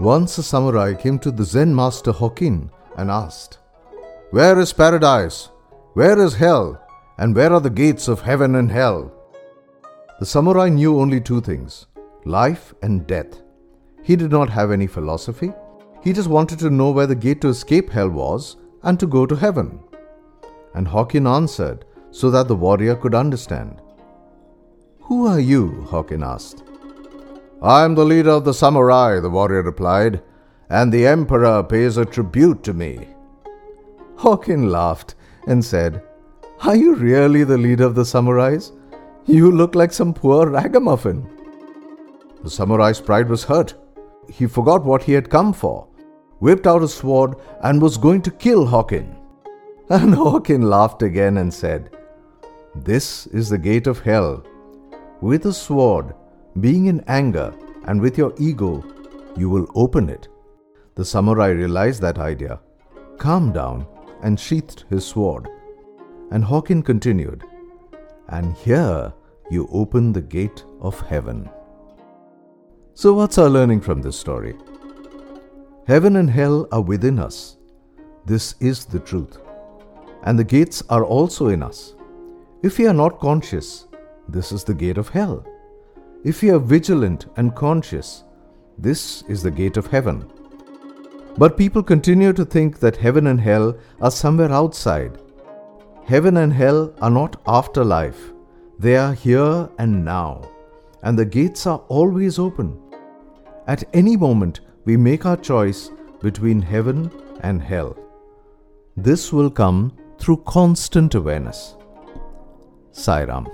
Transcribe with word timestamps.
Once 0.00 0.38
a 0.38 0.42
samurai 0.44 0.94
came 0.94 1.18
to 1.18 1.32
the 1.32 1.42
Zen 1.42 1.74
master 1.74 2.12
Hokin 2.12 2.70
and 2.96 3.10
asked, 3.10 3.58
Where 4.30 4.60
is 4.60 4.72
paradise? 4.72 5.48
Where 5.94 6.20
is 6.20 6.36
hell? 6.36 6.80
And 7.18 7.34
where 7.34 7.52
are 7.52 7.60
the 7.60 7.68
gates 7.68 8.06
of 8.06 8.20
heaven 8.20 8.54
and 8.54 8.70
hell? 8.70 9.12
The 10.20 10.26
samurai 10.26 10.68
knew 10.68 11.00
only 11.00 11.20
two 11.20 11.40
things 11.40 11.86
life 12.24 12.72
and 12.80 13.08
death. 13.08 13.42
He 14.04 14.14
did 14.14 14.30
not 14.30 14.48
have 14.50 14.70
any 14.70 14.86
philosophy. 14.86 15.52
He 16.04 16.12
just 16.12 16.28
wanted 16.28 16.60
to 16.60 16.70
know 16.70 16.92
where 16.92 17.08
the 17.08 17.16
gate 17.16 17.40
to 17.40 17.48
escape 17.48 17.90
hell 17.90 18.08
was 18.08 18.56
and 18.84 19.00
to 19.00 19.06
go 19.06 19.26
to 19.26 19.34
heaven. 19.34 19.80
And 20.74 20.86
Hokin 20.86 21.28
answered 21.28 21.84
so 22.12 22.30
that 22.30 22.46
the 22.46 22.54
warrior 22.54 22.94
could 22.94 23.16
understand. 23.16 23.82
Who 25.00 25.26
are 25.26 25.40
you? 25.40 25.84
Hokin 25.88 26.24
asked. 26.24 26.67
I 27.60 27.84
am 27.84 27.96
the 27.96 28.04
leader 28.04 28.30
of 28.30 28.44
the 28.44 28.54
samurai, 28.54 29.18
the 29.18 29.30
warrior 29.30 29.62
replied, 29.62 30.22
and 30.70 30.92
the 30.92 31.06
emperor 31.06 31.64
pays 31.64 31.96
a 31.96 32.04
tribute 32.04 32.62
to 32.62 32.72
me. 32.72 33.08
Hokin 34.16 34.70
laughed 34.70 35.16
and 35.48 35.64
said, 35.64 36.02
Are 36.62 36.76
you 36.76 36.94
really 36.94 37.42
the 37.42 37.58
leader 37.58 37.84
of 37.84 37.96
the 37.96 38.04
samurais? 38.04 38.70
You 39.26 39.50
look 39.50 39.74
like 39.74 39.92
some 39.92 40.14
poor 40.14 40.48
ragamuffin. 40.48 41.28
The 42.44 42.50
samurai's 42.50 43.00
pride 43.00 43.28
was 43.28 43.44
hurt. 43.44 43.74
He 44.28 44.46
forgot 44.46 44.84
what 44.84 45.02
he 45.02 45.12
had 45.12 45.28
come 45.28 45.52
for, 45.52 45.88
whipped 46.38 46.66
out 46.66 46.84
a 46.84 46.88
sword, 46.88 47.34
and 47.62 47.82
was 47.82 47.96
going 47.96 48.22
to 48.22 48.30
kill 48.30 48.66
Hokin. 48.66 49.16
And 49.90 50.14
Hokin 50.14 50.62
laughed 50.62 51.02
again 51.02 51.38
and 51.38 51.52
said, 51.52 51.90
This 52.76 53.26
is 53.28 53.48
the 53.48 53.58
gate 53.58 53.88
of 53.88 53.98
hell. 53.98 54.44
With 55.20 55.46
a 55.46 55.52
sword, 55.52 56.14
being 56.60 56.86
in 56.86 57.04
anger, 57.08 57.54
and 57.84 58.00
with 58.00 58.18
your 58.18 58.34
ego, 58.38 58.84
you 59.36 59.48
will 59.48 59.70
open 59.74 60.08
it. 60.08 60.28
The 60.94 61.04
samurai 61.04 61.48
realized 61.48 62.02
that 62.02 62.18
idea, 62.18 62.60
calmed 63.18 63.54
down, 63.54 63.86
and 64.22 64.38
sheathed 64.38 64.84
his 64.90 65.04
sword. 65.04 65.48
And 66.30 66.44
Hokin 66.44 66.84
continued, 66.84 67.44
And 68.28 68.54
here 68.56 69.12
you 69.50 69.68
open 69.72 70.12
the 70.12 70.22
gate 70.22 70.64
of 70.80 71.00
heaven. 71.00 71.48
So, 72.94 73.14
what's 73.14 73.38
our 73.38 73.48
learning 73.48 73.80
from 73.80 74.02
this 74.02 74.18
story? 74.18 74.56
Heaven 75.86 76.16
and 76.16 76.28
hell 76.28 76.66
are 76.72 76.82
within 76.82 77.18
us. 77.18 77.56
This 78.26 78.56
is 78.60 78.84
the 78.84 78.98
truth. 78.98 79.38
And 80.24 80.38
the 80.38 80.44
gates 80.44 80.82
are 80.90 81.04
also 81.04 81.48
in 81.48 81.62
us. 81.62 81.94
If 82.62 82.76
we 82.78 82.86
are 82.86 82.92
not 82.92 83.20
conscious, 83.20 83.86
this 84.28 84.52
is 84.52 84.64
the 84.64 84.74
gate 84.74 84.98
of 84.98 85.08
hell. 85.08 85.46
If 86.24 86.42
we 86.42 86.50
are 86.50 86.58
vigilant 86.58 87.26
and 87.36 87.54
conscious, 87.54 88.24
this 88.76 89.22
is 89.28 89.42
the 89.42 89.50
gate 89.50 89.76
of 89.76 89.86
heaven. 89.86 90.30
But 91.36 91.56
people 91.56 91.82
continue 91.82 92.32
to 92.32 92.44
think 92.44 92.80
that 92.80 92.96
heaven 92.96 93.28
and 93.28 93.40
hell 93.40 93.78
are 94.00 94.10
somewhere 94.10 94.50
outside. 94.50 95.18
Heaven 96.04 96.38
and 96.38 96.52
hell 96.52 96.92
are 97.00 97.10
not 97.10 97.40
afterlife, 97.46 98.32
they 98.78 98.96
are 98.96 99.12
here 99.12 99.68
and 99.78 100.04
now, 100.04 100.42
and 101.02 101.18
the 101.18 101.24
gates 101.24 101.66
are 101.66 101.78
always 101.88 102.38
open. 102.38 102.76
At 103.66 103.84
any 103.92 104.16
moment, 104.16 104.60
we 104.84 104.96
make 104.96 105.26
our 105.26 105.36
choice 105.36 105.90
between 106.20 106.62
heaven 106.62 107.10
and 107.40 107.62
hell. 107.62 107.96
This 108.96 109.32
will 109.32 109.50
come 109.50 109.92
through 110.18 110.38
constant 110.38 111.14
awareness. 111.14 111.76
Sai 112.90 113.24
Ram. 113.24 113.46